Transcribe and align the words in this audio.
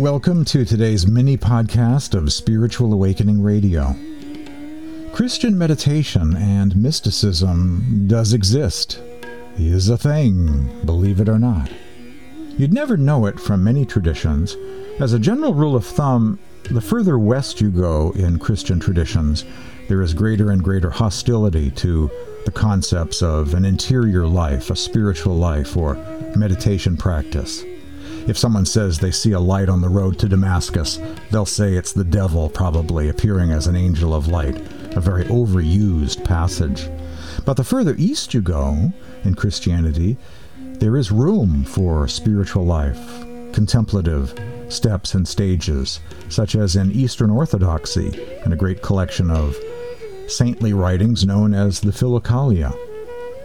Welcome 0.00 0.44
to 0.46 0.64
today's 0.64 1.06
mini 1.06 1.36
podcast 1.36 2.14
of 2.14 2.32
Spiritual 2.32 2.92
Awakening 2.92 3.40
Radio. 3.40 3.94
Christian 5.12 5.56
meditation 5.56 6.34
and 6.36 6.74
mysticism 6.74 8.08
does 8.08 8.32
exist, 8.32 9.00
is 9.56 9.88
a 9.88 9.96
thing, 9.96 10.84
believe 10.84 11.20
it 11.20 11.28
or 11.28 11.38
not. 11.38 11.70
You'd 12.58 12.72
never 12.72 12.96
know 12.96 13.26
it 13.26 13.38
from 13.38 13.62
many 13.62 13.86
traditions. 13.86 14.56
As 14.98 15.12
a 15.12 15.20
general 15.20 15.54
rule 15.54 15.76
of 15.76 15.86
thumb, 15.86 16.40
the 16.64 16.80
further 16.80 17.18
west 17.18 17.60
you 17.60 17.70
go 17.70 18.12
in 18.12 18.38
Christian 18.38 18.78
traditions, 18.78 19.44
there 19.88 20.02
is 20.02 20.14
greater 20.14 20.50
and 20.50 20.62
greater 20.62 20.90
hostility 20.90 21.70
to 21.72 22.10
the 22.44 22.50
concepts 22.50 23.22
of 23.22 23.54
an 23.54 23.64
interior 23.64 24.26
life, 24.26 24.70
a 24.70 24.76
spiritual 24.76 25.36
life, 25.36 25.76
or 25.76 25.94
meditation 26.36 26.96
practice. 26.96 27.64
If 28.28 28.38
someone 28.38 28.66
says 28.66 28.98
they 28.98 29.10
see 29.10 29.32
a 29.32 29.40
light 29.40 29.68
on 29.68 29.80
the 29.80 29.88
road 29.88 30.18
to 30.20 30.28
Damascus, 30.28 31.00
they'll 31.30 31.46
say 31.46 31.74
it's 31.74 31.92
the 31.92 32.04
devil, 32.04 32.48
probably, 32.48 33.08
appearing 33.08 33.50
as 33.50 33.66
an 33.66 33.76
angel 33.76 34.14
of 34.14 34.28
light, 34.28 34.56
a 34.96 35.00
very 35.00 35.24
overused 35.24 36.24
passage. 36.24 36.88
But 37.44 37.56
the 37.56 37.64
further 37.64 37.94
east 37.98 38.34
you 38.34 38.42
go 38.42 38.92
in 39.24 39.34
Christianity, 39.34 40.16
there 40.56 40.96
is 40.96 41.10
room 41.10 41.64
for 41.64 42.06
spiritual 42.08 42.64
life, 42.64 43.24
contemplative 43.52 44.34
steps 44.72 45.14
and 45.14 45.26
stages, 45.26 46.00
such 46.28 46.54
as 46.54 46.76
in 46.76 46.92
Eastern 46.92 47.30
Orthodoxy, 47.30 48.38
and 48.44 48.52
a 48.52 48.56
great 48.56 48.82
collection 48.82 49.30
of 49.30 49.56
saintly 50.26 50.72
writings 50.72 51.26
known 51.26 51.54
as 51.54 51.80
the 51.80 51.92
Philokalia. 51.92 52.76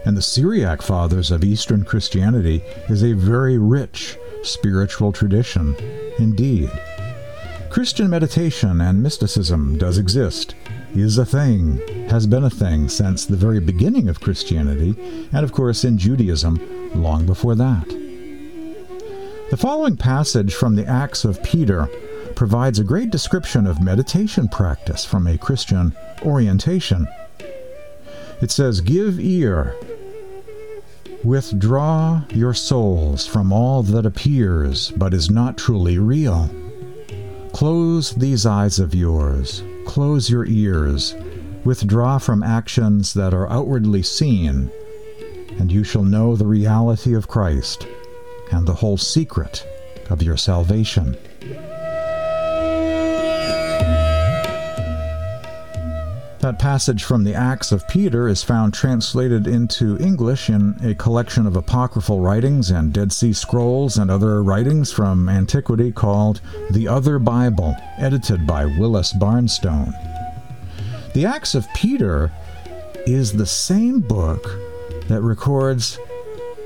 And 0.04 0.16
the 0.16 0.22
Syriac 0.22 0.82
Fathers 0.82 1.30
of 1.30 1.42
Eastern 1.42 1.84
Christianity 1.84 2.62
is 2.88 3.02
a 3.02 3.12
very 3.12 3.58
rich 3.58 4.16
spiritual 4.42 5.12
tradition 5.12 5.74
indeed. 6.18 6.70
Christian 7.70 8.08
meditation 8.08 8.80
and 8.80 9.02
mysticism 9.02 9.76
does 9.76 9.98
exist, 9.98 10.54
is 10.94 11.18
a 11.18 11.26
thing, 11.26 11.78
has 12.08 12.26
been 12.26 12.44
a 12.44 12.50
thing 12.50 12.88
since 12.88 13.26
the 13.26 13.36
very 13.36 13.60
beginning 13.60 14.08
of 14.08 14.20
Christianity, 14.20 14.94
and 15.32 15.44
of 15.44 15.52
course 15.52 15.84
in 15.84 15.98
Judaism 15.98 16.60
long 16.94 17.26
before 17.26 17.54
that. 17.56 18.05
The 19.48 19.56
following 19.56 19.96
passage 19.96 20.56
from 20.56 20.74
the 20.74 20.84
Acts 20.88 21.24
of 21.24 21.40
Peter 21.44 21.88
provides 22.34 22.80
a 22.80 22.84
great 22.84 23.10
description 23.10 23.68
of 23.68 23.80
meditation 23.80 24.48
practice 24.48 25.04
from 25.04 25.28
a 25.28 25.38
Christian 25.38 25.94
orientation. 26.22 27.06
It 28.40 28.50
says, 28.50 28.80
Give 28.80 29.20
ear 29.20 29.76
Withdraw 31.22 32.22
your 32.30 32.54
souls 32.54 33.24
from 33.24 33.52
all 33.52 33.84
that 33.84 34.04
appears 34.04 34.90
but 34.96 35.14
is 35.14 35.30
not 35.30 35.56
truly 35.56 36.00
real. 36.00 36.50
Close 37.52 38.16
these 38.16 38.46
eyes 38.46 38.80
of 38.80 38.96
yours, 38.96 39.62
close 39.86 40.28
your 40.28 40.44
ears, 40.46 41.14
withdraw 41.64 42.18
from 42.18 42.42
actions 42.42 43.14
that 43.14 43.32
are 43.32 43.48
outwardly 43.48 44.02
seen, 44.02 44.72
and 45.60 45.70
you 45.70 45.84
shall 45.84 46.04
know 46.04 46.34
the 46.34 46.46
reality 46.46 47.14
of 47.14 47.28
Christ 47.28 47.86
and 48.52 48.66
the 48.66 48.74
whole 48.74 48.96
secret 48.96 49.66
of 50.10 50.22
your 50.22 50.36
salvation. 50.36 51.16
That 56.46 56.60
passage 56.60 57.02
from 57.02 57.24
the 57.24 57.34
Acts 57.34 57.72
of 57.72 57.88
Peter 57.88 58.28
is 58.28 58.44
found 58.44 58.72
translated 58.72 59.48
into 59.48 59.98
English 59.98 60.48
in 60.48 60.76
a 60.80 60.94
collection 60.94 61.44
of 61.44 61.56
apocryphal 61.56 62.20
writings 62.20 62.70
and 62.70 62.92
Dead 62.92 63.12
Sea 63.12 63.32
Scrolls 63.32 63.96
and 63.96 64.12
other 64.12 64.44
writings 64.44 64.92
from 64.92 65.28
antiquity 65.28 65.90
called 65.90 66.40
The 66.70 66.86
Other 66.86 67.18
Bible, 67.18 67.74
edited 67.98 68.46
by 68.46 68.64
Willis 68.64 69.12
Barnstone. 69.14 69.92
The 71.14 71.26
Acts 71.26 71.56
of 71.56 71.66
Peter 71.74 72.30
is 73.06 73.32
the 73.32 73.46
same 73.46 73.98
book 73.98 74.44
that 75.08 75.22
records 75.22 75.98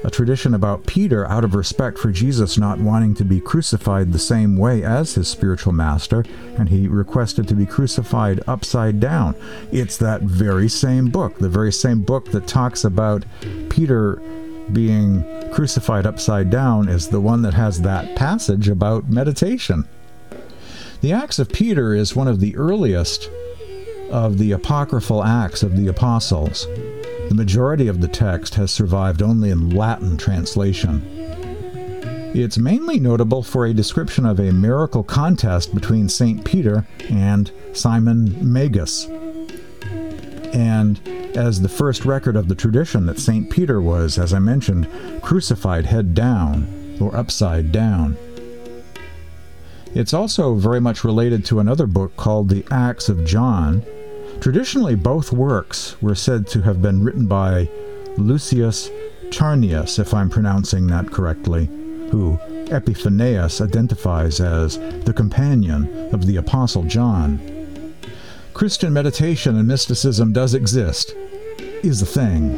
a 0.02 0.10
tradition 0.10 0.54
about 0.54 0.86
Peter, 0.86 1.26
out 1.26 1.44
of 1.44 1.54
respect 1.54 1.98
for 1.98 2.10
Jesus 2.10 2.56
not 2.56 2.78
wanting 2.78 3.14
to 3.16 3.24
be 3.24 3.40
crucified 3.40 4.12
the 4.12 4.18
same 4.18 4.56
way 4.56 4.82
as 4.82 5.14
his 5.14 5.28
spiritual 5.28 5.72
master, 5.72 6.24
and 6.56 6.68
he 6.68 6.88
requested 6.88 7.46
to 7.48 7.54
be 7.54 7.66
crucified 7.66 8.40
upside 8.46 8.98
down. 8.98 9.34
It's 9.72 9.98
that 9.98 10.22
very 10.22 10.68
same 10.68 11.10
book, 11.10 11.38
the 11.38 11.48
very 11.48 11.72
same 11.72 12.02
book 12.02 12.30
that 12.30 12.46
talks 12.46 12.84
about 12.84 13.24
Peter 13.68 14.22
being 14.72 15.24
crucified 15.52 16.06
upside 16.06 16.48
down, 16.48 16.88
is 16.88 17.08
the 17.08 17.20
one 17.20 17.42
that 17.42 17.54
has 17.54 17.82
that 17.82 18.16
passage 18.16 18.68
about 18.68 19.10
meditation. 19.10 19.86
The 21.00 21.12
Acts 21.12 21.38
of 21.38 21.50
Peter 21.50 21.94
is 21.94 22.16
one 22.16 22.28
of 22.28 22.40
the 22.40 22.56
earliest 22.56 23.30
of 24.10 24.38
the 24.38 24.52
apocryphal 24.52 25.24
Acts 25.24 25.62
of 25.62 25.76
the 25.76 25.88
Apostles. 25.88 26.66
The 27.30 27.36
majority 27.36 27.86
of 27.86 28.00
the 28.00 28.08
text 28.08 28.56
has 28.56 28.72
survived 28.72 29.22
only 29.22 29.50
in 29.50 29.70
Latin 29.70 30.16
translation. 30.16 31.00
It's 32.34 32.58
mainly 32.58 32.98
notable 32.98 33.44
for 33.44 33.64
a 33.64 33.72
description 33.72 34.26
of 34.26 34.40
a 34.40 34.50
miracle 34.50 35.04
contest 35.04 35.72
between 35.72 36.08
St. 36.08 36.44
Peter 36.44 36.88
and 37.08 37.52
Simon 37.72 38.52
Magus. 38.52 39.06
And 40.52 41.00
as 41.36 41.60
the 41.60 41.68
first 41.68 42.04
record 42.04 42.34
of 42.34 42.48
the 42.48 42.56
tradition 42.56 43.06
that 43.06 43.20
St. 43.20 43.48
Peter 43.48 43.80
was, 43.80 44.18
as 44.18 44.34
I 44.34 44.40
mentioned, 44.40 44.88
crucified 45.22 45.86
head 45.86 46.16
down 46.16 46.98
or 47.00 47.14
upside 47.14 47.70
down. 47.70 48.16
It's 49.94 50.12
also 50.12 50.56
very 50.56 50.80
much 50.80 51.04
related 51.04 51.44
to 51.44 51.60
another 51.60 51.86
book 51.86 52.16
called 52.16 52.48
the 52.48 52.64
Acts 52.72 53.08
of 53.08 53.24
John, 53.24 53.84
Traditionally, 54.40 54.94
both 54.94 55.32
works 55.32 56.00
were 56.00 56.14
said 56.14 56.46
to 56.48 56.62
have 56.62 56.80
been 56.80 57.04
written 57.04 57.26
by 57.26 57.68
Leucius 58.16 58.88
Charinus, 59.28 59.98
if 59.98 60.14
I'm 60.14 60.30
pronouncing 60.30 60.86
that 60.86 61.10
correctly, 61.10 61.66
who 62.10 62.38
Epiphanius 62.70 63.60
identifies 63.60 64.40
as 64.40 64.78
the 65.04 65.12
companion 65.12 66.08
of 66.14 66.24
the 66.26 66.36
Apostle 66.36 66.84
John. 66.84 67.38
Christian 68.54 68.94
meditation 68.94 69.58
and 69.58 69.68
mysticism 69.68 70.32
does 70.32 70.54
exist, 70.54 71.14
is 71.82 72.00
a 72.00 72.06
thing. 72.06 72.54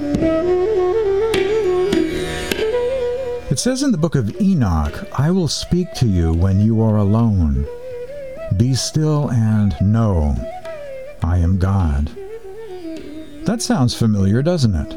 It 3.50 3.58
says 3.58 3.82
in 3.82 3.90
the 3.90 3.98
book 3.98 4.14
of 4.14 4.40
Enoch, 4.40 5.04
I 5.18 5.32
will 5.32 5.48
speak 5.48 5.92
to 5.94 6.06
you 6.06 6.32
when 6.32 6.60
you 6.60 6.80
are 6.80 6.98
alone. 6.98 7.66
Be 8.56 8.74
still 8.74 9.30
and 9.30 9.74
know 9.82 10.36
I 11.24 11.38
am 11.38 11.58
God. 11.58 12.10
That 13.44 13.62
sounds 13.62 13.94
familiar, 13.94 14.42
doesn't 14.42 14.74
it? 14.74 14.92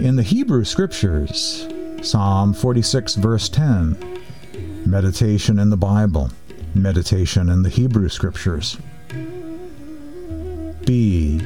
In 0.00 0.16
the 0.16 0.22
Hebrew 0.22 0.64
Scriptures, 0.64 1.66
Psalm 2.02 2.52
46, 2.52 3.14
verse 3.16 3.48
10, 3.48 3.96
meditation 4.86 5.58
in 5.58 5.70
the 5.70 5.76
Bible, 5.76 6.30
meditation 6.74 7.48
in 7.48 7.62
the 7.62 7.68
Hebrew 7.68 8.08
Scriptures. 8.08 8.76
Be, 10.84 11.38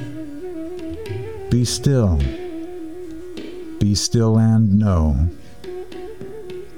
be 1.50 1.64
still, 1.64 2.19
be 3.78 3.94
still 3.94 4.38
and 4.38 4.78
know, 4.78 5.28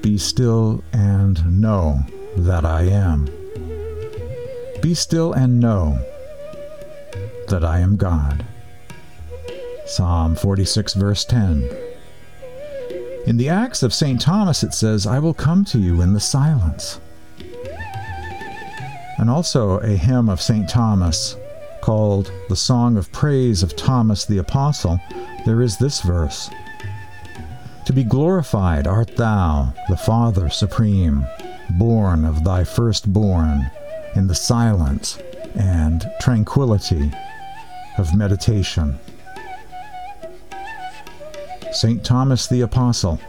be 0.02 0.18
still 0.18 0.82
and 0.92 1.60
know 1.60 2.00
that 2.36 2.64
I 2.64 2.82
am. 2.82 3.28
Be 4.82 4.94
still 4.94 5.32
and 5.32 5.60
know 5.60 5.98
that 7.48 7.64
I 7.64 7.80
am 7.80 7.96
God. 7.96 8.44
Psalm 9.86 10.34
46, 10.34 10.94
verse 10.94 11.24
10. 11.24 11.68
In 13.26 13.36
the 13.36 13.48
Acts 13.48 13.82
of 13.82 13.94
St. 13.94 14.20
Thomas, 14.20 14.62
it 14.62 14.72
says, 14.72 15.06
I 15.06 15.18
will 15.18 15.34
come 15.34 15.64
to 15.66 15.78
you 15.78 16.00
in 16.00 16.12
the 16.12 16.20
silence. 16.20 17.00
And 19.18 19.30
also 19.30 19.78
a 19.78 19.96
hymn 19.96 20.28
of 20.28 20.40
St. 20.40 20.68
Thomas 20.68 21.36
called 21.80 22.32
The 22.48 22.56
Song 22.56 22.96
of 22.96 23.12
Praise 23.12 23.62
of 23.62 23.76
Thomas 23.76 24.24
the 24.24 24.38
Apostle, 24.38 25.00
there 25.44 25.62
is 25.62 25.76
this 25.76 26.00
verse 26.02 26.50
To 27.84 27.92
be 27.92 28.02
glorified 28.02 28.86
art 28.86 29.16
thou, 29.16 29.72
the 29.88 29.96
Father 29.96 30.50
supreme, 30.50 31.24
born 31.70 32.24
of 32.24 32.44
thy 32.44 32.64
firstborn, 32.64 33.70
in 34.16 34.26
the 34.26 34.34
silence 34.34 35.18
and 35.54 36.10
tranquility 36.20 37.12
of 37.98 38.14
meditation. 38.14 38.98
St. 41.72 42.04
Thomas 42.04 42.46
the 42.46 42.62
Apostle. 42.62 43.20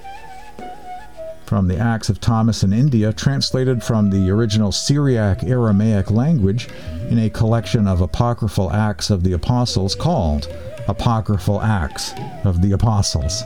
From 1.45 1.67
the 1.67 1.77
Acts 1.77 2.09
of 2.09 2.19
Thomas 2.19 2.63
in 2.63 2.73
India, 2.73 3.13
translated 3.13 3.81
from 3.83 4.09
the 4.09 4.29
original 4.29 4.71
Syriac 4.71 5.43
Aramaic 5.43 6.11
language 6.11 6.69
in 7.09 7.19
a 7.19 7.29
collection 7.29 7.87
of 7.87 8.01
apocryphal 8.01 8.71
Acts 8.71 9.09
of 9.09 9.23
the 9.23 9.33
Apostles 9.33 9.95
called 9.95 10.53
apocryphal 10.87 11.61
Acts 11.61 12.13
of 12.43 12.61
the 12.61 12.73
Apostles. 12.73 13.43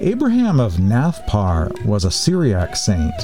Abraham 0.00 0.60
of 0.60 0.74
Nathpar 0.74 1.84
was 1.86 2.04
a 2.04 2.10
Syriac 2.10 2.76
saint 2.76 3.14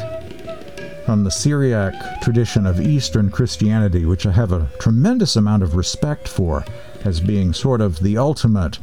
from 1.05 1.25
the 1.25 1.31
Syriac 1.31 2.21
tradition 2.23 2.67
of 2.67 2.81
Eastern 2.81 3.31
Christianity, 3.31 4.05
which 4.05 4.27
I 4.27 4.33
have 4.33 4.53
a 4.53 4.69
tremendous 4.79 5.37
amount 5.37 5.63
of 5.63 5.75
respect 5.75 6.29
for 6.29 6.65
as 7.05 7.21
being 7.21 7.53
sort 7.53 7.81
of 7.81 8.01
the 8.01 8.19
ultimate 8.19 8.79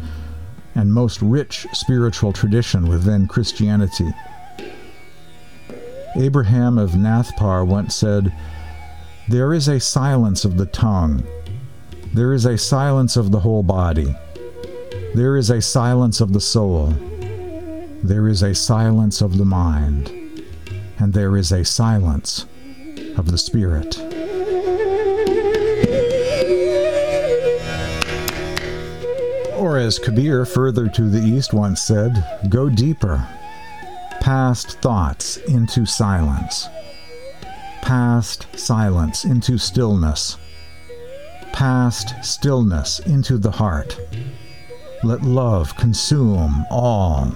and 0.76 0.94
most 0.94 1.22
rich 1.22 1.66
spiritual 1.74 2.34
tradition 2.34 2.88
within 2.88 3.28
Christianity. 3.28 4.10
Abraham 6.16 6.78
of 6.78 6.92
Nathpar 6.92 7.66
once 7.66 7.96
said, 7.96 8.34
There 9.28 9.54
is 9.54 9.68
a 9.68 9.80
silence 9.80 10.46
of 10.46 10.58
the 10.58 10.66
tongue, 10.66 11.26
there 12.14 12.34
is 12.34 12.46
a 12.46 12.58
silence 12.58 13.18
of 13.18 13.32
the 13.32 13.40
whole 13.40 13.64
body, 13.64 14.16
there 15.14 15.38
is 15.38 15.50
a 15.50 15.62
silence 15.62 16.22
of 16.22 16.34
the 16.34 16.42
soul, 16.42 16.88
there 18.04 18.28
is 18.28 18.44
a 18.44 18.56
silence 18.56 19.22
of 19.22 19.38
the 19.38 19.46
mind, 19.46 20.12
and 21.00 21.14
there 21.14 21.38
is 21.38 21.52
a 21.52 21.64
silence 21.64 22.46
of 23.18 23.32
the 23.32 23.38
spirit. 23.38 23.98
Or 29.58 29.78
as 29.78 30.00
Kabir 30.00 30.46
further 30.46 30.88
to 30.90 31.10
the 31.10 31.22
east 31.22 31.54
once 31.54 31.82
said, 31.82 32.24
go 32.50 32.70
deeper, 32.70 33.28
past 34.22 34.80
thoughts 34.82 35.38
into 35.38 35.86
silence, 35.86 36.68
past 37.82 38.48
silence 38.56 39.26
into 39.26 39.58
stillness, 39.58 40.38
past 41.54 42.14
stillness 42.24 43.00
into 43.00 43.38
the 43.38 43.52
heart. 43.52 44.00
Let 45.04 45.22
love 45.22 45.76
consume 45.76 46.66
all 46.72 47.34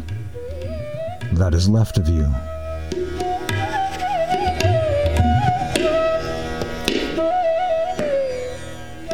that 1.34 1.54
is 1.54 1.70
left 1.70 1.98
of 1.98 2.10
you. 2.10 2.28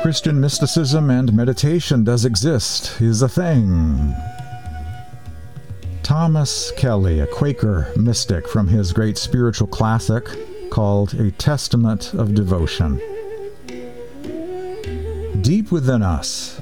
Christian 0.07 0.39
mysticism 0.39 1.09
and 1.09 1.33
meditation 1.33 2.05
does 2.05 2.23
exist, 2.23 3.01
is 3.01 3.21
a 3.21 3.27
thing. 3.27 4.15
Thomas 6.01 6.71
Kelly, 6.77 7.19
a 7.19 7.27
Quaker 7.27 7.91
mystic 7.97 8.47
from 8.47 8.69
his 8.69 8.93
great 8.93 9.17
spiritual 9.17 9.67
classic 9.67 10.25
called 10.69 11.13
A 11.15 11.31
Testament 11.31 12.13
of 12.13 12.33
Devotion. 12.33 13.01
Deep 15.41 15.73
within 15.73 16.01
us, 16.01 16.61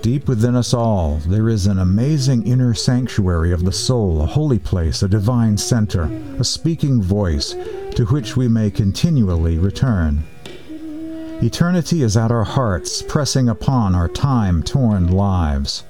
deep 0.00 0.26
within 0.26 0.56
us 0.56 0.72
all, 0.72 1.16
there 1.26 1.50
is 1.50 1.66
an 1.66 1.78
amazing 1.78 2.46
inner 2.46 2.72
sanctuary 2.72 3.52
of 3.52 3.66
the 3.66 3.72
soul, 3.72 4.22
a 4.22 4.26
holy 4.26 4.58
place, 4.58 5.02
a 5.02 5.08
divine 5.08 5.58
center, 5.58 6.04
a 6.38 6.44
speaking 6.44 7.02
voice 7.02 7.54
to 7.94 8.06
which 8.06 8.38
we 8.38 8.48
may 8.48 8.70
continually 8.70 9.58
return. 9.58 10.24
Eternity 11.42 12.02
is 12.02 12.18
at 12.18 12.30
our 12.30 12.44
hearts, 12.44 13.00
pressing 13.00 13.48
upon 13.48 13.94
our 13.94 14.08
time 14.08 14.62
torn 14.62 15.10
lives, 15.10 15.84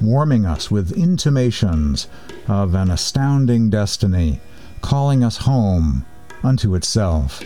warming 0.00 0.46
us 0.46 0.70
with 0.70 0.96
intimations 0.96 2.08
of 2.48 2.74
an 2.74 2.90
astounding 2.90 3.68
destiny, 3.68 4.40
calling 4.80 5.22
us 5.22 5.36
home 5.36 6.06
unto 6.42 6.74
itself. 6.74 7.42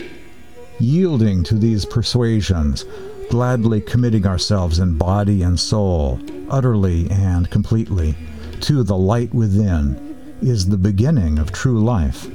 Yielding 0.79 1.43
to 1.43 1.55
these 1.55 1.83
persuasions, 1.83 2.85
gladly 3.29 3.81
committing 3.81 4.25
ourselves 4.25 4.79
in 4.79 4.97
body 4.97 5.41
and 5.41 5.59
soul, 5.59 6.21
utterly 6.49 7.11
and 7.11 7.51
completely, 7.51 8.15
to 8.61 8.81
the 8.81 8.97
light 8.97 9.33
within, 9.33 10.15
is 10.41 10.69
the 10.69 10.77
beginning 10.77 11.37
of 11.37 11.51
true 11.51 11.83
life. 11.83 12.29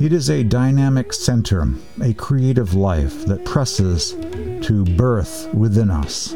It 0.00 0.12
is 0.12 0.30
a 0.30 0.44
dynamic 0.44 1.12
center, 1.12 1.66
a 2.00 2.14
creative 2.14 2.72
life 2.72 3.26
that 3.26 3.44
presses 3.44 4.12
to 4.64 4.84
birth 4.96 5.52
within 5.52 5.90
us. 5.90 6.28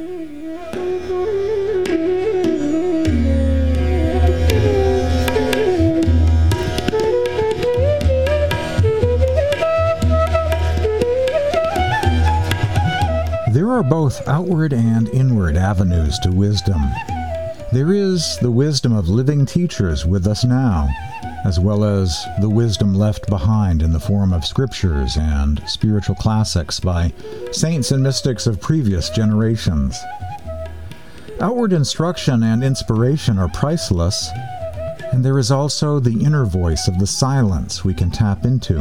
There 13.53 13.70
are 13.70 13.85
both 13.85 14.26
outward 14.26 14.73
and 14.73 15.08
inward 15.11 15.56
avenues 15.56 16.19
to 16.25 16.32
wisdom. 16.32 16.82
There 17.73 17.93
is 17.93 18.38
the 18.43 18.50
wisdom 18.50 18.93
of 18.93 19.08
living 19.08 19.47
teachers 19.47 20.05
with 20.05 20.26
us 20.26 20.44
now, 20.44 20.88
as 21.44 21.59
well 21.59 21.85
as 21.85 22.25
the 22.41 22.49
wisdom 22.49 22.94
left 22.94 23.29
behind 23.29 23.83
in 23.83 23.93
the 23.93 24.00
form 24.00 24.33
of 24.33 24.44
scriptures 24.44 25.17
and 25.17 25.62
spiritual 25.69 26.15
classics 26.15 26.79
by 26.79 27.12
saints 27.50 27.91
and 27.91 28.03
mystics 28.03 28.47
of 28.47 28.61
previous 28.61 29.11
generations. 29.11 29.99
Outward 31.41 31.73
instruction 31.73 32.43
and 32.44 32.62
inspiration 32.62 33.39
are 33.39 33.49
priceless, 33.49 34.31
and 35.11 35.25
there 35.25 35.39
is 35.39 35.50
also 35.50 35.99
the 35.99 36.25
inner 36.25 36.44
voice 36.44 36.87
of 36.87 36.99
the 36.99 37.06
silence 37.06 37.85
we 37.85 37.94
can 37.94 38.11
tap 38.11 38.44
into. 38.44 38.79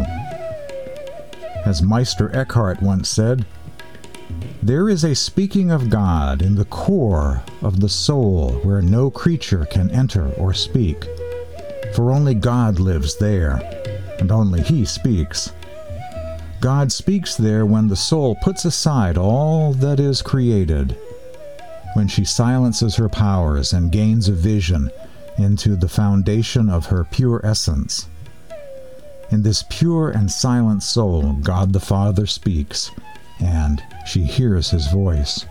As 1.65 1.81
Meister 1.81 2.35
Eckhart 2.35 2.81
once 2.81 3.09
said, 3.09 3.45
there 4.61 4.89
is 4.89 5.03
a 5.03 5.15
speaking 5.15 5.71
of 5.71 5.89
God 5.89 6.43
in 6.43 6.55
the 6.55 6.65
core 6.65 7.43
of 7.63 7.79
the 7.79 7.89
soul 7.89 8.51
where 8.63 8.81
no 8.81 9.09
creature 9.09 9.65
can 9.65 9.89
enter 9.89 10.29
or 10.33 10.53
speak 10.53 11.07
for 11.93 12.11
only 12.11 12.33
God 12.33 12.79
lives 12.79 13.17
there, 13.17 13.61
and 14.19 14.31
only 14.31 14.61
He 14.61 14.85
speaks. 14.85 15.51
God 16.59 16.91
speaks 16.91 17.35
there 17.35 17.65
when 17.65 17.87
the 17.87 17.95
soul 17.95 18.35
puts 18.35 18.65
aside 18.65 19.17
all 19.17 19.73
that 19.73 19.99
is 19.99 20.21
created, 20.21 20.95
when 21.93 22.07
she 22.07 22.23
silences 22.23 22.95
her 22.95 23.09
powers 23.09 23.73
and 23.73 23.91
gains 23.91 24.29
a 24.29 24.33
vision 24.33 24.91
into 25.37 25.75
the 25.75 25.89
foundation 25.89 26.69
of 26.69 26.85
her 26.85 27.03
pure 27.03 27.41
essence. 27.43 28.07
In 29.31 29.41
this 29.41 29.63
pure 29.69 30.11
and 30.11 30.31
silent 30.31 30.83
soul, 30.83 31.33
God 31.41 31.73
the 31.73 31.79
Father 31.79 32.27
speaks, 32.27 32.91
and 33.39 33.81
she 34.05 34.23
hears 34.23 34.69
his 34.69 34.87
voice. 34.91 35.45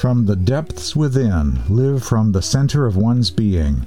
From 0.00 0.24
the 0.24 0.34
depths 0.34 0.96
within, 0.96 1.60
live 1.68 2.02
from 2.02 2.32
the 2.32 2.40
center 2.40 2.86
of 2.86 2.96
one's 2.96 3.30
being. 3.30 3.86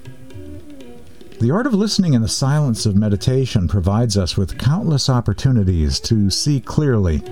The 1.40 1.50
art 1.50 1.66
of 1.66 1.74
listening 1.74 2.14
in 2.14 2.22
the 2.22 2.28
silence 2.28 2.86
of 2.86 2.96
meditation 2.96 3.68
provides 3.68 4.16
us 4.16 4.38
with 4.38 4.60
countless 4.60 5.10
opportunities 5.10 6.00
to 6.02 6.30
see 6.30 6.60
clearly 6.60 7.24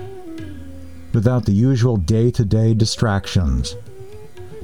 without 1.14 1.44
the 1.44 1.52
usual 1.52 1.96
day 1.96 2.32
to 2.32 2.44
day 2.44 2.74
distractions, 2.74 3.76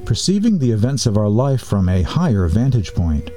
perceiving 0.03 0.59
the 0.59 0.71
events 0.71 1.05
of 1.05 1.17
our 1.17 1.29
life 1.29 1.61
from 1.61 1.87
a 1.87 2.03
higher 2.03 2.45
vantage 2.49 2.93
point. 2.93 3.31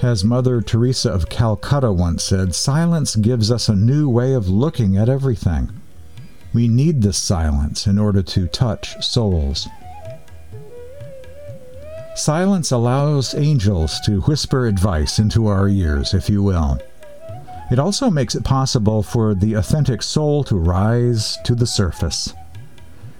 As 0.00 0.22
Mother 0.22 0.60
Teresa 0.60 1.10
of 1.10 1.28
Calcutta 1.28 1.90
once 1.90 2.22
said, 2.22 2.54
silence 2.54 3.16
gives 3.16 3.50
us 3.50 3.68
a 3.68 3.74
new 3.74 4.08
way 4.08 4.34
of 4.34 4.48
looking 4.48 4.96
at 4.96 5.08
everything. 5.08 5.72
We 6.58 6.66
need 6.66 7.02
this 7.02 7.18
silence 7.18 7.86
in 7.86 8.00
order 8.00 8.20
to 8.20 8.48
touch 8.48 9.00
souls. 9.00 9.68
Silence 12.16 12.72
allows 12.72 13.32
angels 13.32 14.00
to 14.00 14.22
whisper 14.22 14.66
advice 14.66 15.20
into 15.20 15.46
our 15.46 15.68
ears, 15.68 16.14
if 16.14 16.28
you 16.28 16.42
will. 16.42 16.80
It 17.70 17.78
also 17.78 18.10
makes 18.10 18.34
it 18.34 18.42
possible 18.42 19.04
for 19.04 19.36
the 19.36 19.54
authentic 19.54 20.02
soul 20.02 20.42
to 20.50 20.56
rise 20.56 21.38
to 21.44 21.54
the 21.54 21.64
surface, 21.64 22.34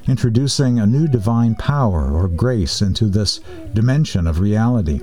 introducing 0.09 0.80
a 0.80 0.85
new 0.85 1.07
divine 1.07 1.54
power 1.54 2.11
or 2.11 2.26
grace 2.26 2.83
into 2.83 3.07
this 3.07 3.38
dimension 3.73 4.26
of 4.26 4.40
reality. 4.40 5.00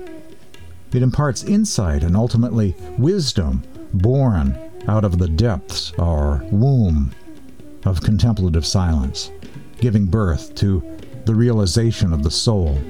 It 0.92 1.02
imparts 1.02 1.42
insight 1.42 2.04
and 2.04 2.14
ultimately 2.14 2.76
wisdom 2.98 3.62
born 3.94 4.58
out 4.86 5.06
of 5.06 5.16
the 5.16 5.28
depths 5.28 5.94
or 5.96 6.44
womb 6.50 7.14
of 7.86 8.02
contemplative 8.02 8.66
silence, 8.66 9.30
giving 9.78 10.06
birth 10.06 10.54
to 10.56 10.82
the 11.24 11.34
realization 11.34 12.12
of 12.12 12.22
the 12.22 12.30
soul. 12.30 12.80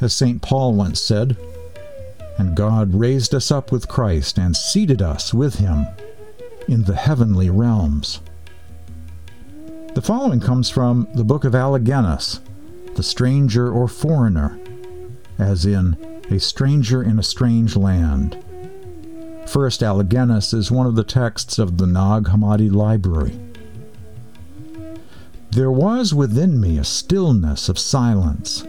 As 0.00 0.12
St. 0.12 0.42
Paul 0.42 0.74
once 0.74 1.00
said, 1.00 1.36
And 2.38 2.56
God 2.56 2.94
raised 2.94 3.34
us 3.34 3.50
up 3.50 3.70
with 3.70 3.88
Christ 3.88 4.38
and 4.38 4.56
seated 4.56 5.00
us 5.00 5.32
with 5.32 5.56
him 5.56 5.86
in 6.66 6.84
the 6.84 6.96
heavenly 6.96 7.50
realms. 7.50 8.20
The 9.94 10.02
following 10.02 10.40
comes 10.40 10.70
from 10.70 11.06
the 11.14 11.24
book 11.24 11.44
of 11.44 11.54
Allogenes, 11.54 12.40
the 12.94 13.02
stranger 13.02 13.70
or 13.70 13.88
foreigner, 13.88 14.58
as 15.38 15.66
in 15.66 15.96
a 16.30 16.40
stranger 16.40 17.02
in 17.02 17.18
a 17.18 17.22
strange 17.22 17.76
land. 17.76 18.42
First 19.52 19.82
Allogenes 19.82 20.54
is 20.54 20.70
one 20.70 20.86
of 20.86 20.94
the 20.94 21.04
texts 21.04 21.58
of 21.58 21.76
the 21.76 21.86
Nag 21.86 22.24
Hammadi 22.24 22.72
library. 22.72 23.38
There 25.50 25.70
was 25.70 26.14
within 26.14 26.58
me 26.58 26.78
a 26.78 26.84
stillness 26.84 27.68
of 27.68 27.78
silence, 27.78 28.62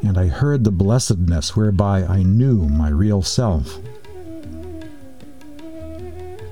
and 0.00 0.16
I 0.16 0.28
heard 0.28 0.62
the 0.62 0.70
blessedness 0.70 1.56
whereby 1.56 2.04
I 2.04 2.22
knew 2.22 2.68
my 2.68 2.88
real 2.88 3.20
self. 3.20 3.80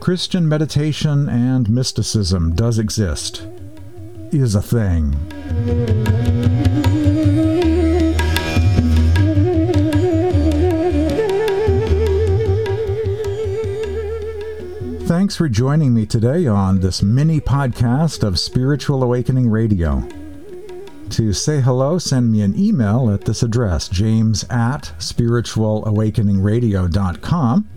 Christian 0.01 0.49
meditation 0.49 1.29
and 1.29 1.71
mysticism 1.71 2.57
does 2.57 2.81
exist, 2.81 3.47
is 4.33 4.57
a 4.57 4.63
thing. 4.63 6.52
Thanks 15.23 15.37
for 15.37 15.49
joining 15.49 15.95
me 15.95 16.05
today 16.05 16.49
on 16.49 16.81
this 16.81 17.01
mini 17.01 17.41
podcast 17.41 18.25
of 18.25 18.41
Spiritual 18.41 19.05
Awakening 19.05 19.49
Radio. 19.49 20.03
To 21.11 21.33
say 21.33 21.61
hello, 21.61 21.97
send 21.99 22.33
me 22.33 22.41
an 22.41 22.59
email 22.59 23.09
at 23.09 23.25
this 23.25 23.45
address, 23.45 23.89
james 23.89 24.45
at 24.51 24.93
spiritualawakeningradio.com. 24.99 27.69